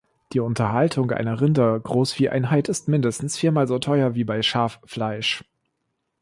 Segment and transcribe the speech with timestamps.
[0.33, 5.43] Die Unterhaltung einer Rinder-Großvieheinheit ist mindestens viermal so teuer wie bei Schaffleisch.